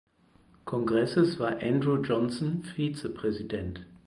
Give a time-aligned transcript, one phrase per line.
[0.65, 3.85] Kongresses war Andrew Johnson Vizepräsident.